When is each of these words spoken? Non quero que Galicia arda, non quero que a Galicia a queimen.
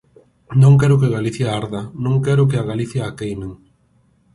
Non 0.61 0.73
quero 0.79 0.99
que 1.01 1.13
Galicia 1.17 1.47
arda, 1.61 1.81
non 2.05 2.15
quero 2.25 2.47
que 2.49 2.57
a 2.59 2.67
Galicia 2.71 3.01
a 3.05 3.15
queimen. 3.19 3.51